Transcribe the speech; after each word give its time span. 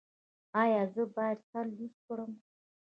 ایا 0.61 0.81
زه 0.93 1.03
باید 1.15 1.39
سر 1.49 1.65
لوڅ 1.77 1.93
کړم؟ 2.07 2.31